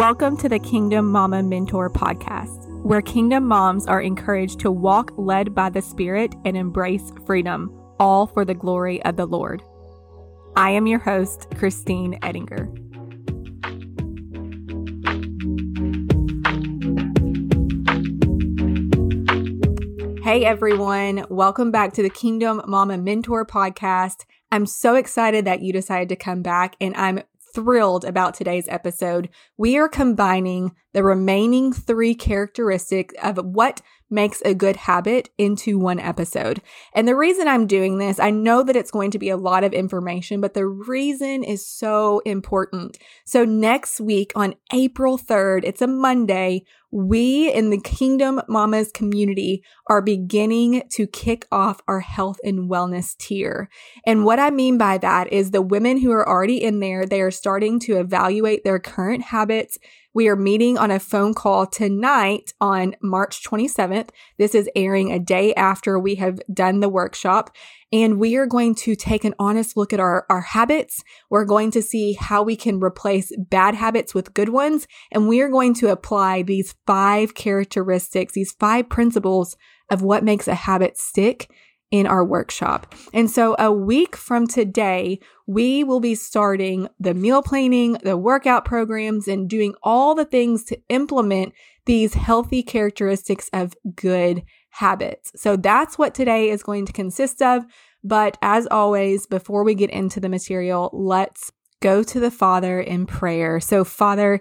[0.00, 5.54] Welcome to the Kingdom Mama Mentor podcast, where Kingdom moms are encouraged to walk led
[5.54, 9.62] by the Spirit and embrace freedom, all for the glory of the Lord.
[10.56, 12.74] I am your host, Christine Eddinger.
[20.24, 24.24] Hey everyone, welcome back to the Kingdom Mama Mentor podcast.
[24.50, 27.20] I'm so excited that you decided to come back, and I'm
[27.54, 29.28] thrilled about today's episode.
[29.56, 33.80] We are combining the remaining three characteristics of what
[34.10, 36.60] makes a good habit into one episode.
[36.94, 39.62] And the reason I'm doing this, I know that it's going to be a lot
[39.62, 42.98] of information, but the reason is so important.
[43.24, 49.62] So next week on April 3rd, it's a Monday, we in the Kingdom Mamas community
[49.86, 53.68] are beginning to kick off our health and wellness tier.
[54.04, 57.20] And what I mean by that is the women who are already in there, they
[57.20, 59.78] are starting to evaluate their current habits
[60.12, 64.10] we are meeting on a phone call tonight on March 27th.
[64.38, 67.54] This is airing a day after we have done the workshop.
[67.92, 71.02] And we are going to take an honest look at our, our habits.
[71.28, 74.88] We're going to see how we can replace bad habits with good ones.
[75.12, 79.56] And we are going to apply these five characteristics, these five principles
[79.90, 81.50] of what makes a habit stick
[81.90, 82.94] in our workshop.
[83.12, 88.64] And so a week from today, we will be starting the meal planning, the workout
[88.64, 91.52] programs, and doing all the things to implement
[91.86, 95.32] these healthy characteristics of good habits.
[95.34, 97.64] So that's what today is going to consist of.
[98.04, 103.06] But as always, before we get into the material, let's go to the Father in
[103.06, 103.58] prayer.
[103.58, 104.40] So, Father,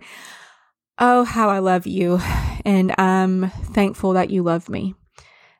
[0.99, 2.19] oh, how I love you.
[2.65, 4.93] And I'm thankful that you love me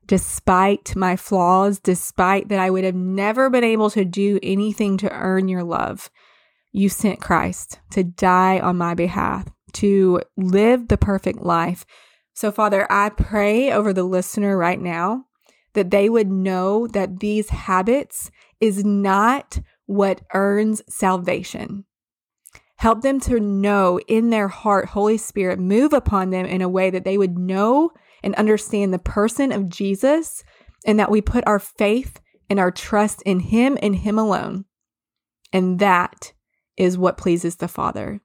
[0.09, 5.11] despite my flaws, despite that I would have never been able to do anything to
[5.11, 6.09] earn your love,
[6.71, 11.85] you sent Christ to die on my behalf, to live the perfect life.
[12.33, 15.25] So, Father, I pray over the listener right now
[15.73, 21.85] that they would know that these habits is not what earns salvation.
[22.77, 26.89] Help them to know in their heart, Holy Spirit, move upon them in a way
[26.89, 27.91] that they would know
[28.23, 30.43] and understand the person of Jesus
[30.85, 32.19] and that we put our faith
[32.49, 34.65] and our trust in Him and Him alone.
[35.53, 36.33] And that
[36.77, 38.21] is what pleases the Father.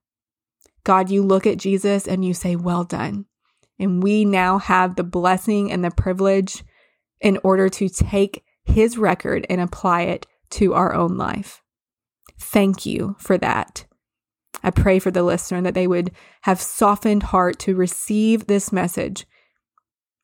[0.84, 3.27] God, you look at Jesus and you say, Well done.
[3.78, 6.62] And we now have the blessing and the privilege
[7.21, 11.62] in order to take His record and apply it to our own life.
[12.38, 13.87] Thank you for that.
[14.62, 16.12] I pray for the listener that they would
[16.43, 19.26] have softened heart to receive this message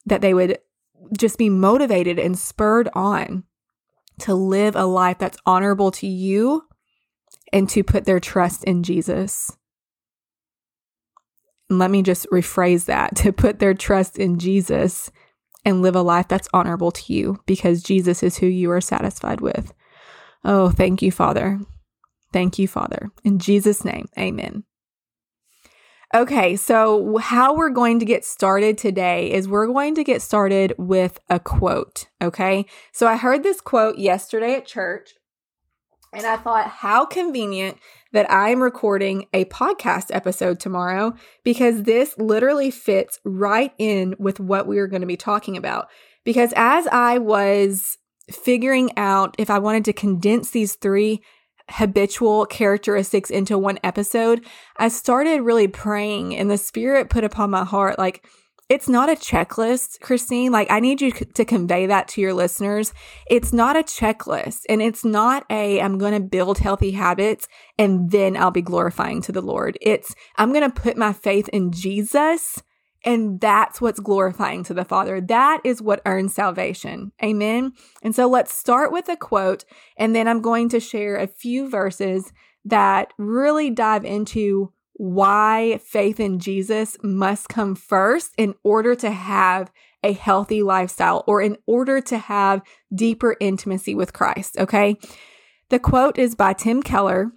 [0.07, 0.59] that they would
[1.19, 3.45] just be motivated and spurred on
[4.21, 6.65] to live a life that's honorable to you
[7.53, 9.57] and to put their trust in Jesus.
[11.73, 15.11] let me just rephrase that to put their trust in Jesus
[15.65, 19.41] and live a life that's honorable to you because Jesus is who you are satisfied
[19.41, 19.73] with.
[20.45, 21.61] Oh, thank you, Father.
[22.33, 23.11] Thank you, Father.
[23.25, 24.65] In Jesus' name, amen.
[26.13, 30.75] Okay, so how we're going to get started today is we're going to get started
[30.77, 32.09] with a quote.
[32.21, 35.15] Okay, so I heard this quote yesterday at church,
[36.13, 37.79] and I thought, how convenient
[38.13, 44.67] that I'm recording a podcast episode tomorrow because this literally fits right in with what
[44.67, 45.89] we are going to be talking about.
[46.25, 47.99] Because as I was
[48.29, 51.23] figuring out if I wanted to condense these three
[51.71, 54.45] habitual characteristics into one episode,
[54.77, 58.27] I started really praying and the spirit put upon my heart like
[58.71, 60.53] it's not a checklist, Christine.
[60.53, 62.95] Like, I need you to convey that to your listeners.
[63.29, 67.49] It's not a checklist and it's not a, I'm going to build healthy habits
[67.79, 69.77] and then I'll be glorifying to the Lord.
[69.81, 72.63] It's, I'm going to put my faith in Jesus
[73.05, 75.21] and that's what's glorifying to the Father.
[75.21, 77.13] That is what earns salvation.
[77.23, 77.73] Amen.
[78.03, 79.65] And so let's start with a quote,
[79.97, 82.33] and then I'm going to share a few verses
[82.65, 89.73] that really dive into why faith in Jesus must come first in order to have
[90.03, 92.63] a healthy lifestyle or in order to have
[92.95, 94.59] deeper intimacy with Christ.
[94.59, 94.97] Okay.
[95.71, 97.31] The quote is by Tim Keller,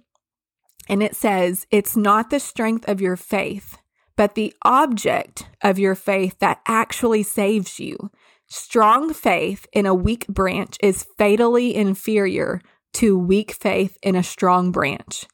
[0.88, 3.78] and it says, It's not the strength of your faith
[4.16, 8.10] but the object of your faith that actually saves you.
[8.46, 12.60] Strong faith in a weak branch is fatally inferior
[12.94, 15.26] to weak faith in a strong branch.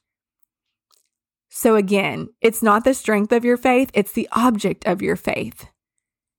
[1.49, 5.67] So again, it's not the strength of your faith, it's the object of your faith.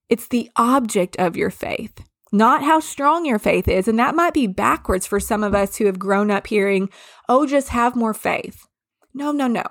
[0.08, 2.02] It's the object of your faith,
[2.32, 3.88] not how strong your faith is.
[3.88, 6.88] And that might be backwards for some of us who have grown up hearing,
[7.28, 8.66] oh, just have more faith.
[9.14, 9.64] No, no, no.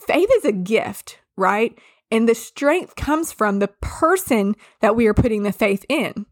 [0.00, 1.78] Faith is a gift, right?
[2.10, 6.26] And the strength comes from the person that we are putting the faith in.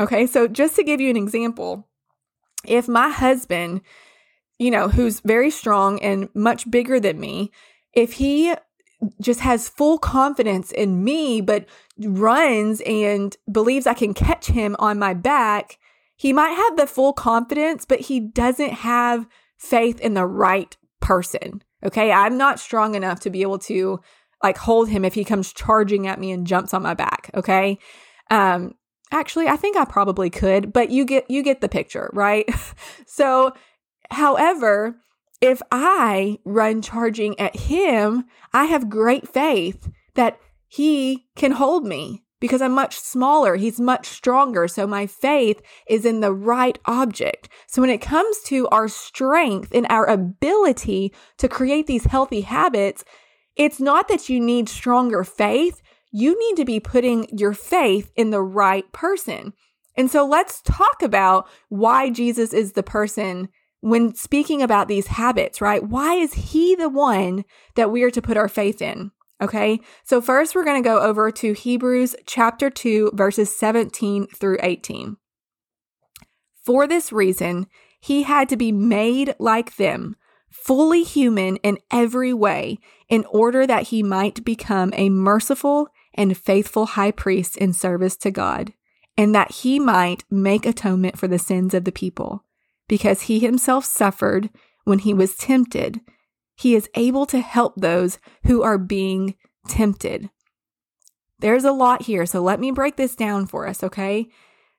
[0.00, 1.88] Okay, so just to give you an example,
[2.66, 3.82] if my husband,
[4.58, 7.52] you know, who's very strong and much bigger than me,
[7.92, 8.54] if he
[9.20, 11.66] just has full confidence in me, but
[11.98, 15.78] runs and believes I can catch him on my back,
[16.16, 19.26] he might have the full confidence, but he doesn't have
[19.58, 21.62] faith in the right person.
[21.84, 22.10] Okay.
[22.10, 24.00] I'm not strong enough to be able to
[24.42, 27.30] like hold him if he comes charging at me and jumps on my back.
[27.34, 27.78] Okay.
[28.30, 28.74] Um,
[29.12, 32.48] actually, I think I probably could, but you get, you get the picture, right?
[33.06, 33.52] so,
[34.10, 34.96] however,
[35.40, 42.24] if I run charging at him, I have great faith that he can hold me
[42.40, 43.56] because I'm much smaller.
[43.56, 44.68] He's much stronger.
[44.68, 47.48] So my faith is in the right object.
[47.66, 53.04] So when it comes to our strength and our ability to create these healthy habits,
[53.56, 55.80] it's not that you need stronger faith.
[56.10, 59.52] You need to be putting your faith in the right person.
[59.96, 63.48] And so let's talk about why Jesus is the person
[63.80, 65.84] when speaking about these habits, right?
[65.84, 67.44] Why is he the one
[67.76, 69.10] that we are to put our faith in?
[69.42, 74.58] Okay, so first we're going to go over to Hebrews chapter 2, verses 17 through
[74.62, 75.16] 18.
[76.64, 77.66] For this reason,
[78.00, 80.16] he had to be made like them,
[80.54, 82.78] fully human in every way,
[83.08, 88.30] in order that he might become a merciful and faithful high priest in service to
[88.30, 88.72] God,
[89.16, 92.44] and that he might make atonement for the sins of the people,
[92.88, 94.48] because he himself suffered
[94.84, 96.00] when he was tempted
[96.56, 99.34] he is able to help those who are being
[99.68, 100.30] tempted.
[101.40, 104.28] There's a lot here, so let me break this down for us, okay?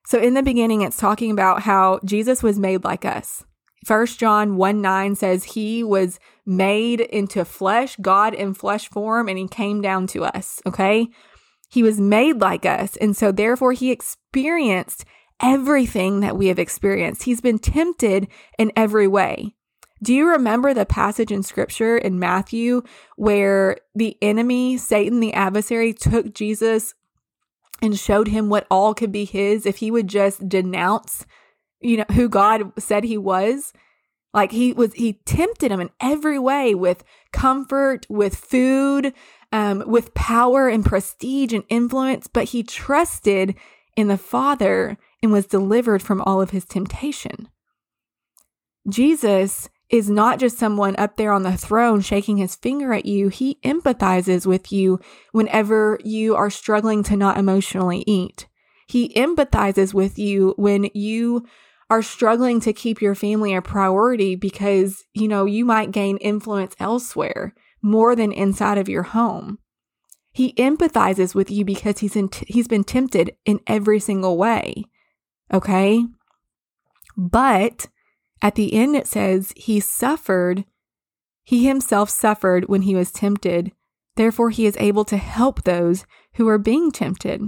[0.08, 3.44] So in the beginning, it's talking about how Jesus was made like us.
[3.86, 9.38] First John 1 9 says he was made into flesh, God in flesh form, and
[9.38, 11.08] he came down to us, okay?
[11.70, 15.06] He was made like us, and so therefore he experienced
[15.40, 17.24] everything that we have experienced.
[17.24, 18.28] He's been tempted
[18.58, 19.54] in every way.
[20.02, 22.82] Do you remember the passage in scripture in Matthew
[23.18, 26.96] where the enemy, Satan, the adversary, took Jesus
[27.84, 31.26] and showed him what all could be his if he would just denounce,
[31.86, 33.72] you know, who God said he was?
[34.34, 39.14] Like he was, he tempted him in every way with comfort, with food,
[39.52, 43.56] um, with power and prestige and influence, but he trusted
[43.96, 47.48] in the Father and was delivered from all of his temptation.
[48.90, 53.30] Jesus is not just someone up there on the throne shaking his finger at you.
[53.30, 55.00] He empathizes with you
[55.32, 58.48] whenever you are struggling to not emotionally eat.
[58.88, 61.46] He empathizes with you when you
[61.90, 66.76] are struggling to keep your family a priority because, you know, you might gain influence
[66.80, 69.60] elsewhere more than inside of your home.
[70.32, 74.84] He empathizes with you because he's in t- he's been tempted in every single way.
[75.54, 76.06] Okay?
[77.16, 77.88] But
[78.42, 80.66] at the end, it says, He suffered,
[81.44, 83.72] He Himself suffered when He was tempted.
[84.16, 87.42] Therefore, He is able to help those who are being tempted.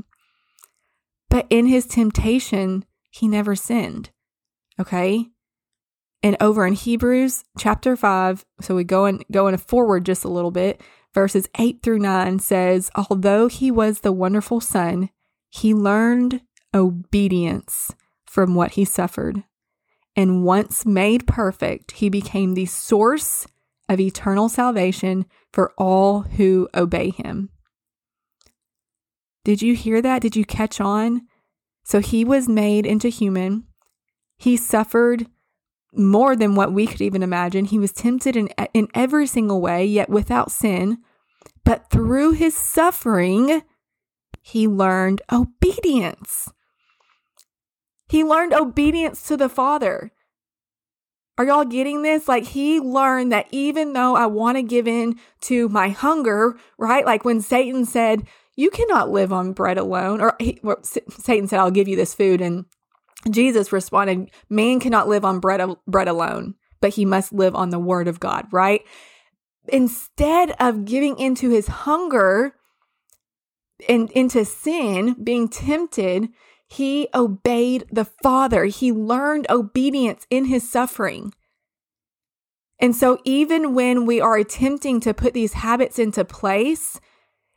[1.30, 4.12] But in His temptation, He never sinned.
[4.80, 5.28] Okay?
[6.24, 10.52] And over in Hebrews chapter 5, so we go in, going forward just a little
[10.52, 10.82] bit,
[11.14, 15.10] verses 8 through 9 says, Although he was the wonderful Son,
[15.50, 16.42] he learned
[16.74, 17.94] obedience
[18.26, 19.44] from what he suffered
[20.18, 23.46] and once made perfect, he became the source
[23.88, 27.50] of eternal salvation for all who obey him.
[29.46, 30.24] Did you hear that?
[30.24, 31.22] Did you catch on?
[31.84, 33.67] So he was made into human.
[34.38, 35.28] He suffered
[35.94, 37.66] more than what we could even imagine.
[37.66, 41.00] He was tempted in, in every single way, yet without sin.
[41.64, 43.64] But through his suffering,
[44.42, 46.50] he learned obedience.
[48.08, 50.12] He learned obedience to the Father.
[51.38, 52.28] Are y'all getting this?
[52.28, 57.06] Like he learned that even though I want to give in to my hunger, right?
[57.06, 58.26] Like when Satan said,
[58.56, 62.16] you cannot live on bread alone, or he, well, Satan said, I'll give you this
[62.16, 62.42] food.
[62.42, 62.66] And
[63.30, 67.80] Jesus responded, man cannot live on bread, bread alone, but he must live on the
[67.80, 68.82] word of God, right?
[69.68, 72.56] Instead of giving into his hunger
[73.88, 76.30] and into sin, being tempted,
[76.68, 78.66] he obeyed the Father.
[78.66, 81.34] He learned obedience in his suffering.
[82.80, 87.00] And so, even when we are attempting to put these habits into place,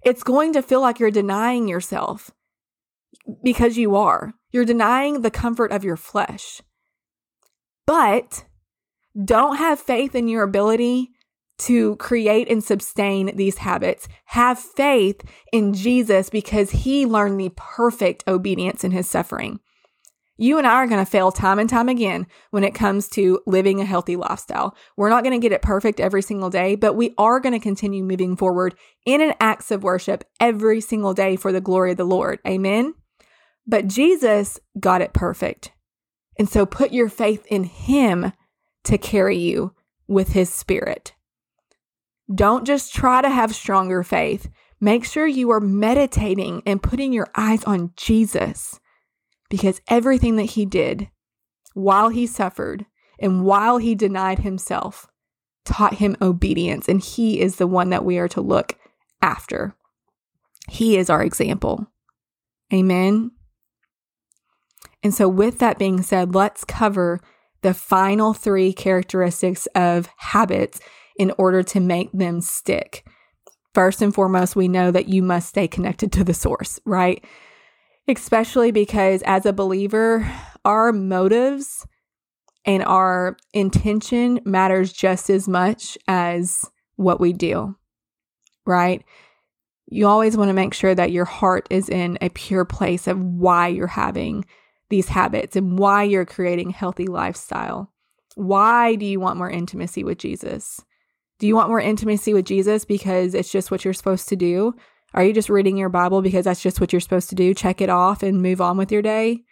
[0.03, 2.31] it's going to feel like you're denying yourself
[3.43, 4.33] because you are.
[4.51, 6.61] You're denying the comfort of your flesh.
[7.87, 8.45] But
[9.25, 11.11] don't have faith in your ability
[11.59, 14.09] to create and sustain these habits.
[14.27, 19.61] Have faith in Jesus because he learned the perfect obedience in his suffering.
[20.39, 23.41] You and I are going to fail time and time again when it comes to
[23.47, 24.75] living a healthy lifestyle.
[24.97, 27.59] We're not going to get it perfect every single day, but we are going to
[27.59, 31.99] continue moving forward in an acts of worship every single day for the glory of
[31.99, 32.39] the Lord.
[32.47, 32.95] Amen.
[33.71, 35.71] But Jesus got it perfect.
[36.37, 38.33] And so put your faith in him
[38.83, 39.75] to carry you
[40.09, 41.15] with his spirit.
[42.35, 44.51] Don't just try to have stronger faith.
[44.81, 48.81] Make sure you are meditating and putting your eyes on Jesus
[49.49, 51.09] because everything that he did
[51.75, 52.87] while he suffered
[53.21, 55.07] and while he denied himself
[55.65, 56.89] taught him obedience.
[56.89, 58.77] And he is the one that we are to look
[59.23, 59.77] after.
[60.69, 61.87] He is our example.
[62.73, 63.31] Amen.
[65.03, 67.21] And so, with that being said, let's cover
[67.63, 70.81] the final three characteristics of habits
[71.17, 73.07] in order to make them stick.
[73.75, 77.25] First and foremost, we know that you must stay connected to the source, right?
[78.09, 80.31] Especially because as a believer,
[80.65, 81.87] our motives
[82.65, 86.65] and our intention matters just as much as
[86.97, 87.77] what we do,
[88.67, 89.05] right?
[89.87, 93.19] You always want to make sure that your heart is in a pure place of
[93.23, 94.45] why you're having
[94.91, 97.93] these habits and why you're creating healthy lifestyle.
[98.35, 100.81] Why do you want more intimacy with Jesus?
[101.39, 104.75] Do you want more intimacy with Jesus because it's just what you're supposed to do?
[105.15, 107.55] Are you just reading your Bible because that's just what you're supposed to do?
[107.55, 109.43] Check it off and move on with your day?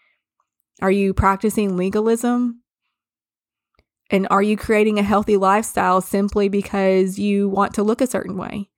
[0.80, 2.62] Are you practicing legalism?
[4.10, 8.36] And are you creating a healthy lifestyle simply because you want to look a certain
[8.36, 8.70] way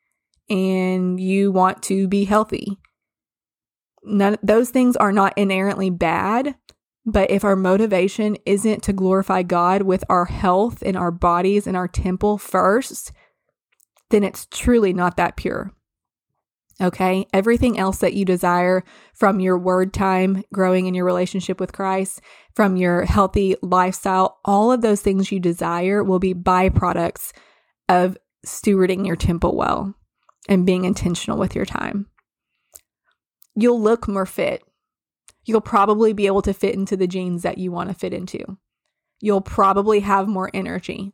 [0.48, 2.78] and you want to be healthy?
[4.02, 6.54] None those things are not inherently bad
[7.06, 11.76] but if our motivation isn't to glorify God with our health and our bodies and
[11.76, 13.12] our temple first
[14.10, 15.72] then it's truly not that pure.
[16.80, 17.26] Okay?
[17.32, 18.82] Everything else that you desire
[19.14, 22.20] from your word time growing in your relationship with Christ
[22.54, 27.32] from your healthy lifestyle all of those things you desire will be byproducts
[27.88, 28.16] of
[28.46, 29.94] stewarding your temple well
[30.48, 32.06] and being intentional with your time
[33.54, 34.62] you'll look more fit.
[35.44, 38.58] You'll probably be able to fit into the jeans that you want to fit into.
[39.20, 41.12] You'll probably have more energy.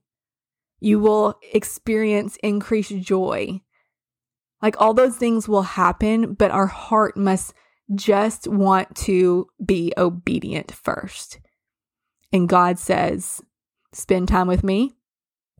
[0.80, 3.60] You will experience increased joy.
[4.62, 7.54] Like all those things will happen, but our heart must
[7.94, 11.38] just want to be obedient first.
[12.32, 13.40] And God says,
[13.92, 14.96] spend time with me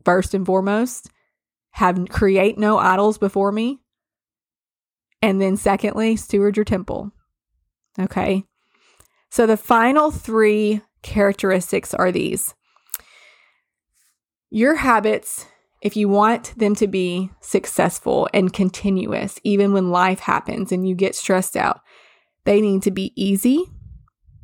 [0.03, 1.09] first and foremost.
[1.71, 3.79] Have create no idols before me.
[5.21, 7.11] And then, secondly, steward your temple.
[7.99, 8.43] Okay.
[9.29, 12.53] So the final three characteristics are these
[14.49, 15.45] your habits,
[15.81, 20.95] if you want them to be successful and continuous, even when life happens and you
[20.95, 21.81] get stressed out,
[22.45, 23.65] they need to be easy.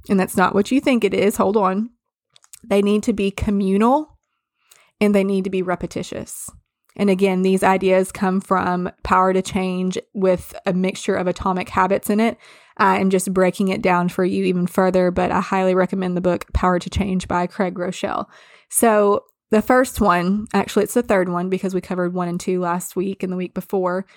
[0.10, 1.38] And that's not what you think it is.
[1.38, 1.90] Hold on.
[2.64, 4.20] They need to be communal
[5.00, 6.50] and they need to be repetitious.
[6.96, 12.10] And again, these ideas come from Power to Change with a mixture of atomic habits
[12.10, 12.38] in it.
[12.78, 16.22] I am just breaking it down for you even further, but I highly recommend the
[16.22, 18.28] book Power to Change by Craig Groeschel.
[18.70, 22.60] So, the first one, actually, it's the third one because we covered one and two
[22.60, 24.08] last week and the week before,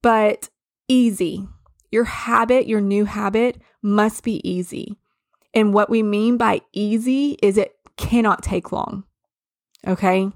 [0.00, 0.48] but
[0.88, 1.46] easy.
[1.90, 4.96] Your habit, your new habit must be easy.
[5.52, 9.04] And what we mean by easy is it cannot take long.
[9.86, 10.30] Okay.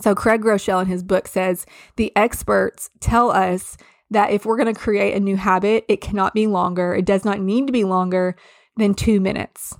[0.00, 1.66] So, Craig Groeschel in his book says
[1.96, 3.76] the experts tell us
[4.10, 6.94] that if we're going to create a new habit, it cannot be longer.
[6.94, 8.36] It does not need to be longer
[8.76, 9.76] than two minutes.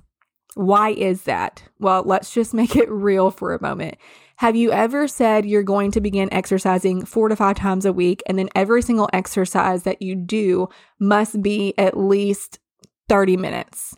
[0.55, 1.63] Why is that?
[1.79, 3.97] Well, let's just make it real for a moment.
[4.37, 8.23] Have you ever said you're going to begin exercising four to five times a week,
[8.25, 10.67] and then every single exercise that you do
[10.99, 12.59] must be at least
[13.07, 13.95] 30 minutes?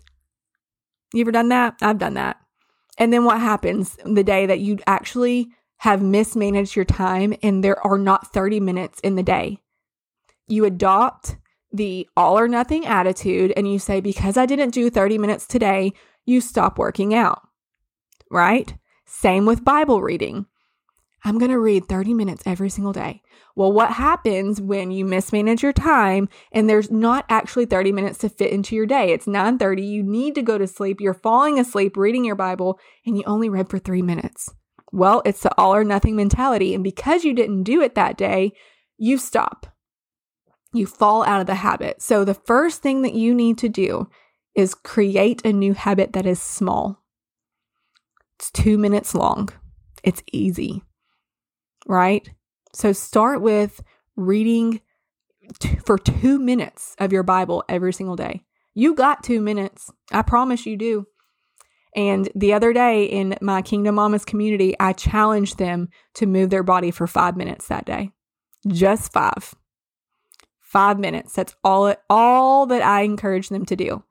[1.13, 1.75] You ever done that?
[1.82, 2.38] I've done that.
[2.98, 5.50] And then what happens the day that you actually
[5.83, 9.57] have mismanaged your time and there are not 30 minutes in the day.
[10.47, 11.35] You adopt
[11.73, 15.91] the all or nothing attitude and you say, because I didn't do 30 minutes today,
[16.25, 17.41] you stop working out,
[18.31, 18.73] right?
[19.05, 20.45] Same with Bible reading.
[21.25, 23.21] I'm going to read 30 minutes every single day.
[23.53, 28.29] Well, what happens when you mismanage your time and there's not actually 30 minutes to
[28.29, 29.11] fit into your day?
[29.11, 33.17] It's 9:30, you need to go to sleep, you're falling asleep reading your Bible and
[33.17, 34.49] you only read for 3 minutes.
[34.93, 36.75] Well, it's the all or nothing mentality.
[36.75, 38.53] And because you didn't do it that day,
[38.97, 39.67] you stop.
[40.73, 42.01] You fall out of the habit.
[42.01, 44.09] So the first thing that you need to do
[44.55, 47.03] is create a new habit that is small.
[48.39, 49.50] It's two minutes long.
[50.03, 50.83] It's easy.
[51.88, 52.27] right?
[52.73, 53.81] So start with
[54.15, 54.81] reading
[55.59, 58.43] t- for two minutes of your Bible every single day.
[58.73, 59.91] You got two minutes.
[60.12, 61.07] I promise you do.
[61.95, 66.63] And the other day in my Kingdom Mamas community, I challenged them to move their
[66.63, 68.12] body for five minutes that day.
[68.67, 69.53] Just five.
[70.59, 71.33] Five minutes.
[71.35, 74.03] That's all, all that I encourage them to do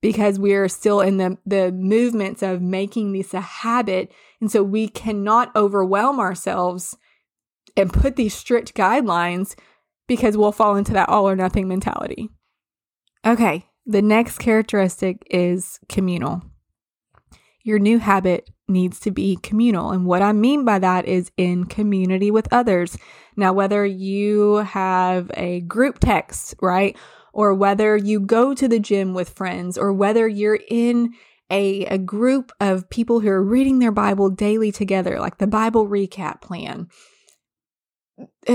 [0.00, 4.12] because we're still in the, the movements of making this a habit.
[4.40, 6.96] And so we cannot overwhelm ourselves
[7.76, 9.56] and put these strict guidelines
[10.06, 12.28] because we'll fall into that all or nothing mentality.
[13.26, 16.42] Okay, the next characteristic is communal.
[17.66, 19.90] Your new habit needs to be communal.
[19.90, 22.96] And what I mean by that is in community with others.
[23.36, 26.96] Now, whether you have a group text, right?
[27.32, 31.14] Or whether you go to the gym with friends, or whether you're in
[31.50, 35.88] a, a group of people who are reading their Bible daily together, like the Bible
[35.88, 36.86] recap plan,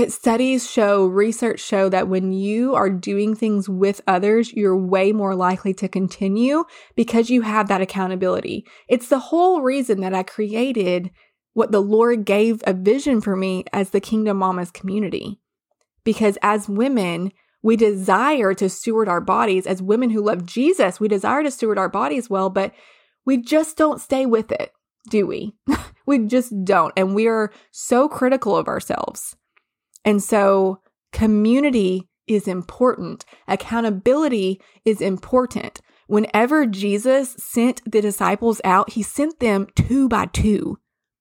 [0.08, 5.34] studies show, research show that when you are doing things with others, you're way more
[5.34, 6.64] likely to continue
[6.96, 8.66] because you have that accountability.
[8.88, 11.10] It's the whole reason that I created
[11.52, 15.38] what the Lord gave a vision for me as the Kingdom Mamas community.
[16.04, 19.66] Because as women, we desire to steward our bodies.
[19.66, 22.72] As women who love Jesus, we desire to steward our bodies well, but
[23.24, 24.72] we just don't stay with it,
[25.10, 25.54] do we?
[26.06, 26.92] we just don't.
[26.96, 29.36] And we are so critical of ourselves.
[30.04, 30.80] And so
[31.12, 33.24] community is important.
[33.48, 35.80] Accountability is important.
[36.06, 40.78] Whenever Jesus sent the disciples out, he sent them two by two,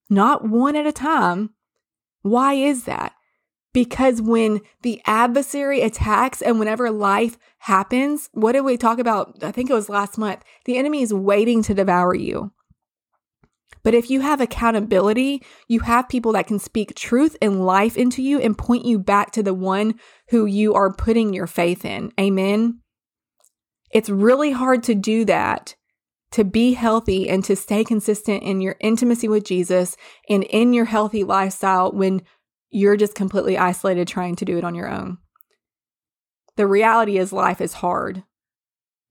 [0.09, 1.51] not one at a time.
[2.21, 3.13] Why is that?
[3.73, 9.41] Because when the adversary attacks and whenever life happens, what did we talk about?
[9.41, 10.43] I think it was last month.
[10.65, 12.51] The enemy is waiting to devour you.
[13.83, 18.21] But if you have accountability, you have people that can speak truth and life into
[18.21, 19.95] you and point you back to the one
[20.29, 22.11] who you are putting your faith in.
[22.19, 22.79] Amen.
[23.91, 25.75] It's really hard to do that,
[26.31, 29.97] to be healthy and to stay consistent in your intimacy with Jesus
[30.29, 32.21] and in your healthy lifestyle when
[32.69, 35.17] you're just completely isolated trying to do it on your own.
[36.55, 38.23] The reality is, life is hard.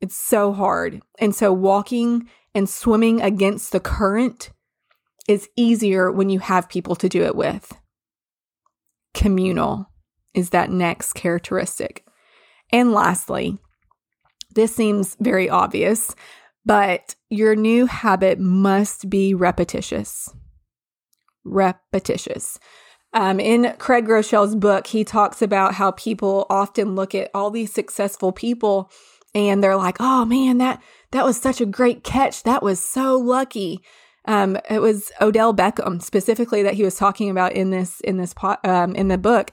[0.01, 1.03] It's so hard.
[1.19, 4.51] And so, walking and swimming against the current
[5.29, 7.73] is easier when you have people to do it with.
[9.15, 9.91] Communal
[10.35, 12.05] is that next characteristic.
[12.73, 13.59] And lastly,
[14.55, 16.15] this seems very obvious,
[16.65, 20.29] but your new habit must be repetitious.
[21.45, 22.59] Repetitious.
[23.13, 27.73] Um, in Craig Groeschel's book, he talks about how people often look at all these
[27.73, 28.91] successful people
[29.35, 32.43] and they're like, "Oh man, that that was such a great catch.
[32.43, 33.81] That was so lucky."
[34.27, 38.35] Um, it was Odell Beckham specifically that he was talking about in this in this
[38.65, 39.53] um, in the book,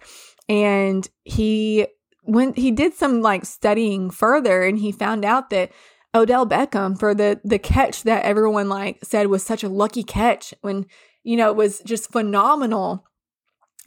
[0.49, 1.87] and he
[2.23, 5.71] when he did some like studying further, and he found out that
[6.13, 10.53] Odell Beckham for the the catch that everyone like said was such a lucky catch
[10.61, 10.85] when
[11.23, 13.05] you know it was just phenomenal.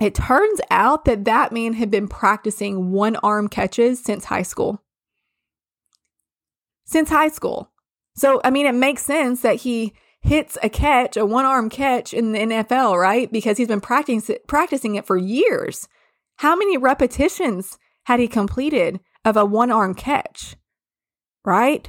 [0.01, 4.83] It turns out that that man had been practicing one arm catches since high school.
[6.91, 7.71] Since high school.
[8.17, 12.13] So, I mean, it makes sense that he hits a catch, a one arm catch
[12.13, 13.31] in the NFL, right?
[13.31, 15.87] Because he's been practicing, practicing it for years.
[16.39, 20.57] How many repetitions had he completed of a one arm catch,
[21.45, 21.89] right?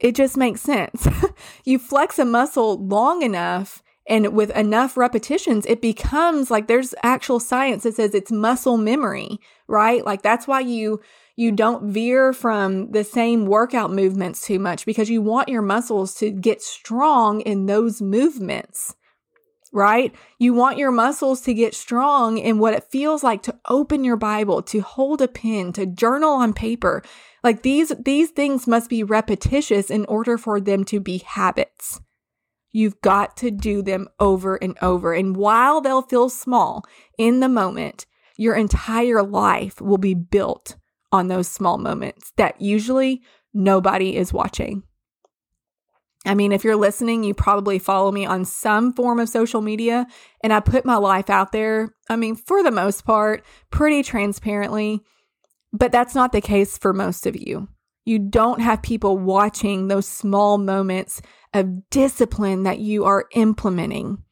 [0.00, 1.06] It just makes sense.
[1.64, 7.38] you flex a muscle long enough and with enough repetitions, it becomes like there's actual
[7.38, 10.04] science that says it's muscle memory, right?
[10.04, 11.00] Like that's why you
[11.36, 16.14] you don't veer from the same workout movements too much because you want your muscles
[16.14, 18.96] to get strong in those movements.
[19.72, 20.14] Right?
[20.38, 24.16] You want your muscles to get strong in what it feels like to open your
[24.16, 27.02] Bible, to hold a pen, to journal on paper.
[27.44, 32.00] Like these these things must be repetitious in order for them to be habits.
[32.72, 35.12] You've got to do them over and over.
[35.12, 36.84] And while they'll feel small
[37.18, 38.06] in the moment,
[38.38, 40.76] your entire life will be built
[41.16, 44.82] on those small moments that usually nobody is watching.
[46.24, 50.06] I mean, if you're listening, you probably follow me on some form of social media,
[50.42, 51.94] and I put my life out there.
[52.08, 55.00] I mean, for the most part, pretty transparently,
[55.72, 57.68] but that's not the case for most of you.
[58.04, 61.22] You don't have people watching those small moments
[61.54, 64.22] of discipline that you are implementing.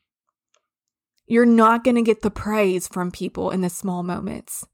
[1.26, 4.66] You're not going to get the praise from people in the small moments.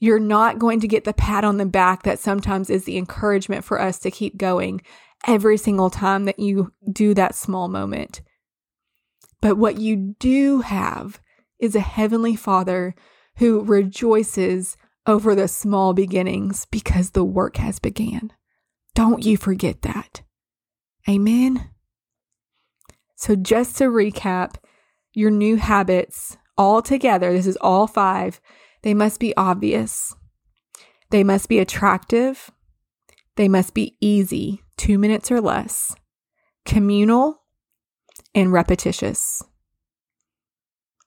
[0.00, 3.64] You're not going to get the pat on the back that sometimes is the encouragement
[3.64, 4.80] for us to keep going
[5.26, 8.22] every single time that you do that small moment.
[9.40, 11.20] But what you do have
[11.58, 12.94] is a heavenly Father
[13.36, 18.32] who rejoices over the small beginnings because the work has began.
[18.94, 20.22] Don't you forget that.
[21.08, 21.70] Amen.
[23.16, 24.56] So, just to recap,
[25.12, 28.40] your new habits all together, this is all five,
[28.82, 30.14] they must be obvious.
[31.10, 32.50] They must be attractive.
[33.36, 35.94] They must be easy, two minutes or less,
[36.64, 37.42] communal,
[38.34, 39.42] and repetitious.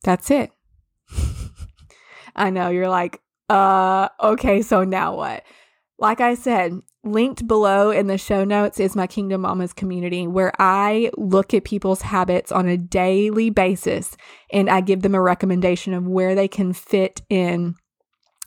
[0.03, 0.51] That's it.
[2.35, 5.43] I know you're like, uh, okay, so now what?
[5.99, 10.53] Like I said, linked below in the show notes is my Kingdom Mamas community where
[10.59, 14.15] I look at people's habits on a daily basis
[14.51, 17.75] and I give them a recommendation of where they can fit in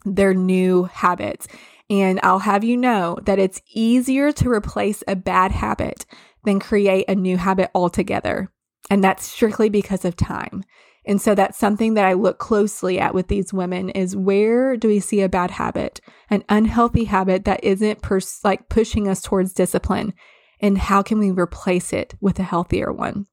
[0.04, 1.46] their new habits.
[1.90, 6.06] And I'll have you know that it's easier to replace a bad habit
[6.44, 8.50] than create a new habit altogether.
[8.88, 10.62] And that's strictly because of time.
[11.06, 14.88] And so that's something that I look closely at with these women is where do
[14.88, 19.52] we see a bad habit, an unhealthy habit that isn't pers- like pushing us towards
[19.52, 20.14] discipline
[20.60, 23.26] and how can we replace it with a healthier one?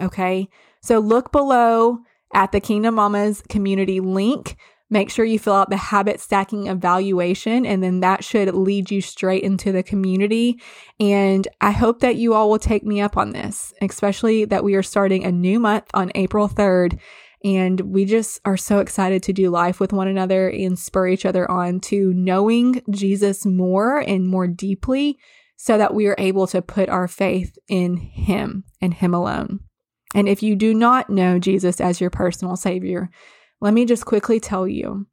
[0.00, 0.48] Okay.
[0.82, 1.98] So look below
[2.34, 4.56] at the Kingdom Mamas community link
[4.90, 9.02] Make sure you fill out the habit stacking evaluation, and then that should lead you
[9.02, 10.60] straight into the community.
[10.98, 14.74] And I hope that you all will take me up on this, especially that we
[14.74, 16.98] are starting a new month on April 3rd.
[17.44, 21.24] And we just are so excited to do life with one another and spur each
[21.26, 25.18] other on to knowing Jesus more and more deeply
[25.56, 29.60] so that we are able to put our faith in Him and Him alone.
[30.14, 33.10] And if you do not know Jesus as your personal Savior,
[33.60, 35.06] let me just quickly tell you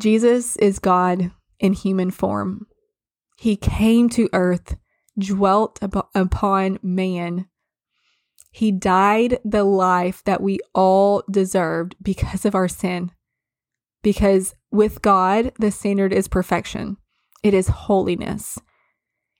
[0.00, 2.66] Jesus is God in human form.
[3.36, 4.76] He came to earth,
[5.18, 7.48] dwelt up- upon man.
[8.50, 13.12] He died the life that we all deserved because of our sin.
[14.02, 16.96] Because with God, the standard is perfection,
[17.42, 18.58] it is holiness.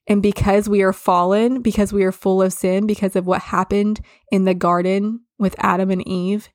[0.08, 4.00] And because we are fallen, because we are full of sin, because of what happened
[4.32, 6.48] in the garden with Adam and Eve,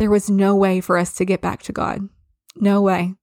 [0.00, 2.08] there was no way for us to get back to God.
[2.56, 3.16] No way.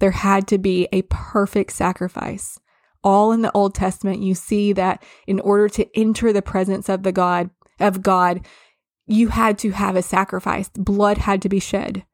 [0.00, 2.58] There had to be a perfect sacrifice.
[3.04, 7.04] All in the Old Testament, you see that in order to enter the presence of
[7.04, 8.44] the God, of God,
[9.06, 10.68] you had to have a sacrifice.
[10.70, 12.04] Blood had to be shed.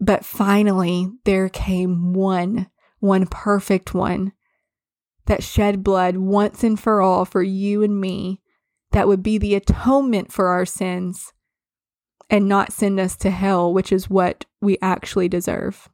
[0.00, 4.34] But finally, there came one, one perfect one
[5.26, 8.40] that shed blood once and for all for you and me,
[8.92, 11.32] that would be the atonement for our sins
[12.30, 15.88] and not send us to hell, which is what we actually deserve.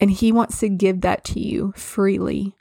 [0.00, 2.54] And He wants to give that to you freely.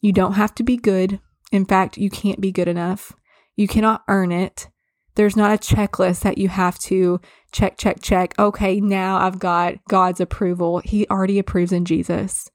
[0.00, 1.20] You don't have to be good.
[1.52, 3.12] In fact, you can't be good enough.
[3.56, 4.68] You cannot earn it.
[5.14, 7.20] There's not a checklist that you have to
[7.52, 8.38] check, check, check.
[8.38, 10.78] Okay, now I've got God's approval.
[10.84, 12.50] He already approves in Jesus.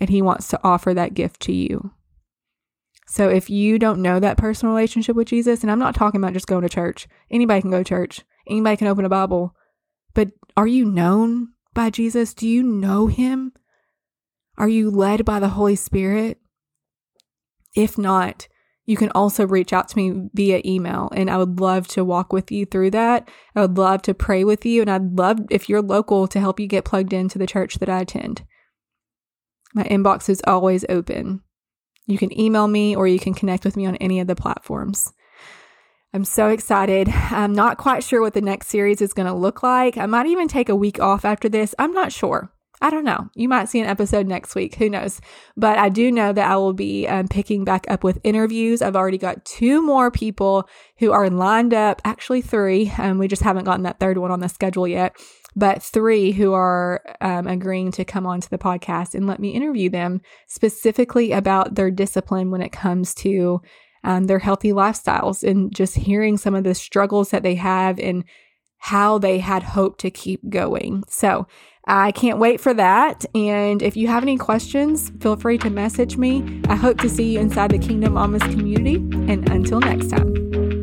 [0.00, 1.92] And He wants to offer that gift to you.
[3.08, 6.34] So if you don't know that personal relationship with Jesus, and I'm not talking about
[6.34, 9.54] just going to church, anybody can go to church, anybody can open a Bible,
[10.14, 12.34] but are you known by Jesus?
[12.34, 13.52] Do you know him?
[14.58, 16.38] Are you led by the Holy Spirit?
[17.74, 18.46] If not,
[18.84, 22.32] you can also reach out to me via email and I would love to walk
[22.32, 23.28] with you through that.
[23.54, 26.58] I would love to pray with you and I'd love if you're local to help
[26.60, 28.44] you get plugged into the church that I attend.
[29.74, 31.42] My inbox is always open.
[32.08, 35.12] You can email me or you can connect with me on any of the platforms.
[36.14, 37.06] I'm so excited.
[37.08, 39.98] I'm not quite sure what the next series is going to look like.
[39.98, 41.74] I might even take a week off after this.
[41.78, 42.50] I'm not sure.
[42.80, 43.28] I don't know.
[43.34, 44.76] You might see an episode next week.
[44.76, 45.20] Who knows?
[45.56, 48.82] But I do know that I will be um, picking back up with interviews.
[48.82, 52.92] I've already got two more people who are lined up, actually, three.
[52.98, 55.16] Um, we just haven't gotten that third one on the schedule yet
[55.56, 59.90] but three who are um, agreeing to come onto the podcast and let me interview
[59.90, 63.60] them specifically about their discipline when it comes to
[64.04, 68.24] um, their healthy lifestyles and just hearing some of the struggles that they have and
[68.78, 71.02] how they had hope to keep going.
[71.08, 71.48] So
[71.88, 73.24] I can't wait for that.
[73.34, 76.60] And if you have any questions, feel free to message me.
[76.68, 78.96] I hope to see you inside the Kingdom Mamas community.
[78.96, 80.77] And until next time.